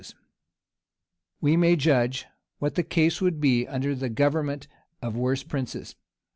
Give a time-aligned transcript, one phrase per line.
[1.41, 2.25] ]We may judge
[2.57, 4.67] what the case would be under the government
[4.99, 5.93] of worse princes.